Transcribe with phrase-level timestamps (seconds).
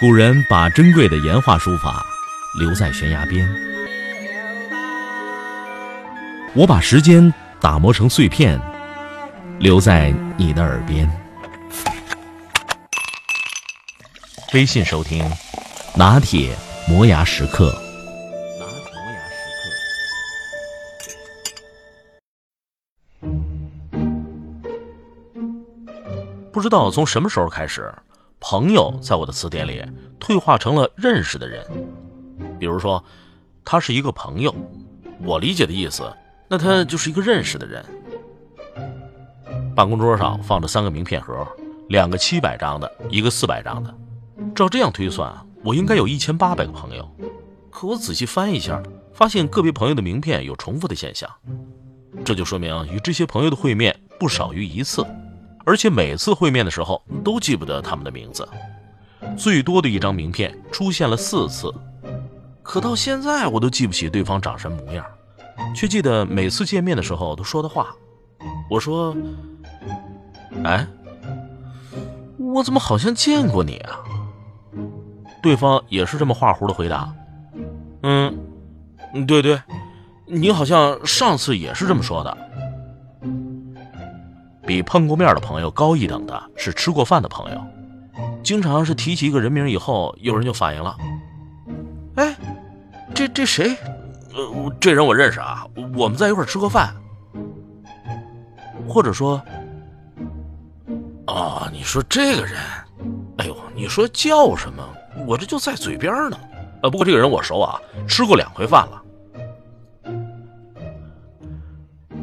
[0.00, 2.06] 古人把珍贵的岩画书法
[2.56, 3.52] 留在悬崖边，
[6.54, 8.60] 我把时间打磨成碎片，
[9.58, 11.10] 留在你的耳边。
[14.54, 15.28] 微信收听，
[15.96, 16.56] 拿铁
[16.88, 17.72] 磨牙时刻。
[18.60, 19.50] 拿铁磨牙时
[23.20, 23.42] 刻。
[26.52, 27.92] 不知道从什么时候开始。
[28.50, 29.84] 朋友在我的词典里
[30.18, 31.62] 退化成了认识的人，
[32.58, 33.04] 比如说，
[33.62, 34.54] 他是一个朋友，
[35.22, 36.10] 我理解的意思，
[36.48, 37.84] 那他就是一个认识的人。
[39.76, 41.46] 办公桌上放着三个名片盒，
[41.90, 43.94] 两个七百张的，一个四百张的。
[44.54, 45.30] 照这样推算，
[45.62, 47.06] 我应该有一千八百个朋友。
[47.70, 51.30] 可我仔细翻一下，发现个别朋友的名片有重复的现象，
[52.24, 55.04] 这就说明与这些朋友的会面不少于一次。
[55.68, 58.48] 而且每次会面的时候都记不得他们的名字，
[59.36, 61.70] 最多的一张名片出现了四次，
[62.62, 65.04] 可到现在我都记不起对方长什么模样，
[65.76, 67.94] 却记得每次见面的时候都说的话。
[68.70, 69.14] 我说
[70.64, 70.86] ：“哎，
[72.38, 74.00] 我怎么好像见过你啊？”
[75.42, 77.12] 对方也是这么画弧的回答
[78.04, 78.34] ：“嗯，
[79.26, 79.60] 对对，
[80.24, 82.38] 你好像上次也是这么说的。”
[84.68, 87.58] 比碰过面的朋友高一等的是吃过饭的朋友，
[88.44, 90.94] 经常是提起一个人名以后，有人就反应了
[92.16, 92.36] ：“哎，
[93.14, 93.74] 这这谁？
[94.34, 95.66] 呃，这人我认识啊，
[95.96, 96.94] 我们在一块吃过饭。”
[98.86, 99.40] 或者说
[101.24, 102.58] ：“啊，你说这个人，
[103.38, 104.86] 哎呦，你说叫什么？
[105.26, 106.38] 我这就在嘴边呢。
[106.82, 109.02] 呃，不过这个人我熟啊，吃过两回饭了。”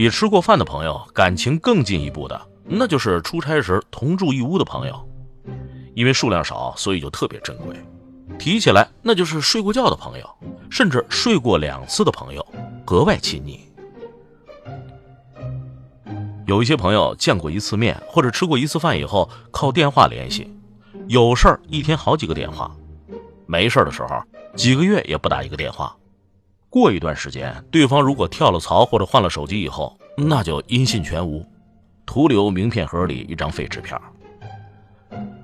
[0.00, 5.06] 比吃过饭的朋友感情更进一步的，那就是出差时同住一屋的朋友，
[5.92, 7.76] 因为数量少，所以就特别珍贵。
[8.38, 10.26] 提起来，那就是睡过觉的朋友，
[10.70, 12.46] 甚至睡过两次的朋友，
[12.82, 13.60] 格外亲昵。
[16.46, 20.50] 有一些朋友见过一次面或者吃过一次饭以后，靠电话联系，
[21.08, 22.74] 有事儿一天好几个电话，
[23.44, 24.08] 没事儿的时候
[24.56, 25.94] 几个月也不打一个电话。
[26.70, 31.44] 过一段时间，对方如果跳了槽或者换了手机以后，那就音信全无，
[32.06, 34.00] 徒留名片盒里一张废纸片。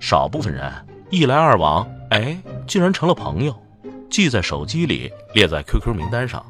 [0.00, 0.68] 少部分人
[1.10, 3.56] 一来二往，哎，竟然成了朋友，
[4.10, 6.44] 记在手机里，列在 QQ 名单上，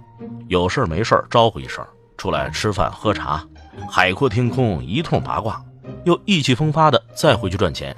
[0.49, 3.47] 有事没事招呼一声，出来吃饭喝茶，
[3.91, 5.63] 海阔天空一通八卦，
[6.07, 7.95] 又意气风发的再回去赚钱，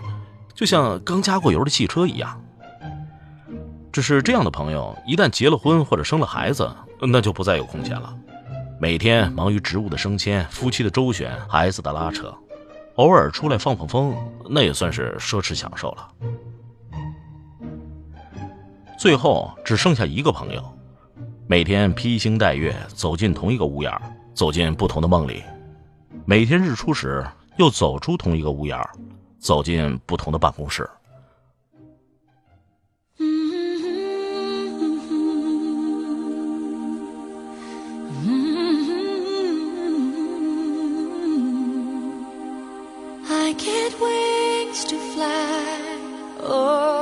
[0.52, 2.40] 就像刚加过油的汽车一样。
[3.94, 6.68] 只是这样的朋友，一旦结了婚或者生了孩子，
[6.98, 8.12] 那就不再有空闲了。
[8.80, 12.34] 每天忙于职务的升迁、夫妻的周旋、孩子的拉扯，
[12.96, 14.12] 偶尔出来放放风，
[14.50, 16.08] 那也算是奢侈享受了。
[18.98, 20.76] 最后只剩下一个朋友，
[21.46, 23.92] 每天披星戴月走进同一个屋檐，
[24.34, 25.40] 走进不同的梦里；
[26.24, 27.24] 每天日出时
[27.58, 28.76] 又走出同一个屋檐，
[29.38, 30.90] 走进不同的办公室。
[43.54, 45.98] I get wings to fly.
[46.40, 46.93] Oh.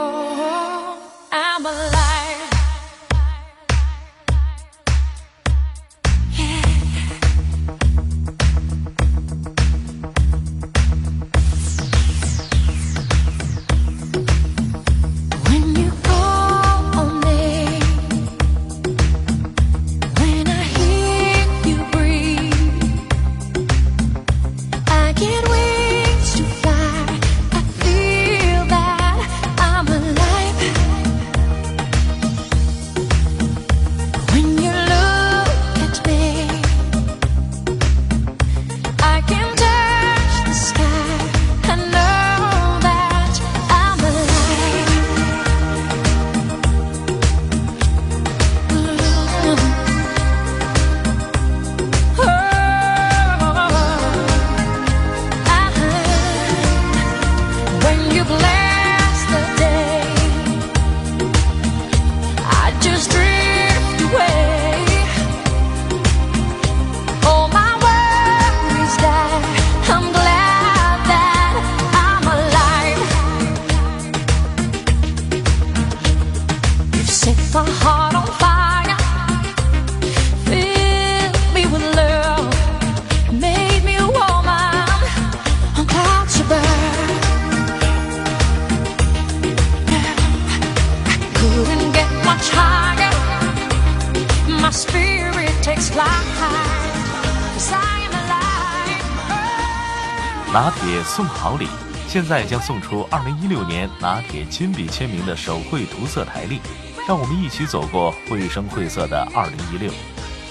[100.53, 101.67] 拿铁送好礼
[102.07, 106.61] 现在将送出二零一六年拿铁亲笔签名的手绘涂色台历
[107.09, 109.93] 让我们一起走过绘声绘色的二零一六。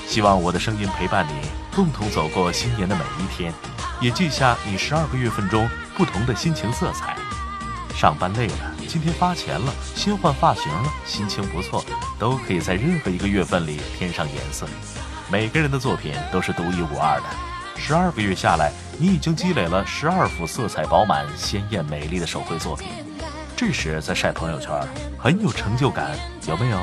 [0.08, 3.54] 希望我的声音陪伴你共同走过新年的每一天
[4.02, 7.16] 也记下你十二个月份中不同的心情色彩。
[7.94, 11.82] 上班累了今天发钱了，新换发型了，心情不错，
[12.20, 14.68] 都可以在任何一个月份里添上颜色。
[15.30, 17.24] 每个人的作品都是独一无二的。
[17.78, 22.90] 十二个月下来，你已经积累了十二幅色彩饱满、鲜艳美丽的手绘作品。
[23.56, 24.70] 这时再晒朋友圈，
[25.18, 26.12] 很有成就感，
[26.46, 26.78] 有没有？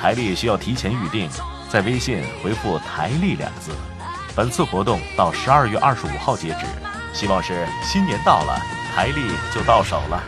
[0.00, 1.28] 台历需要提前预定，
[1.68, 3.72] 在微信回复“台历”两个字。
[4.36, 6.66] 本次活动到十二月二十五号截止，
[7.12, 8.56] 希望是新年到了，
[8.94, 10.22] 台历就到手了。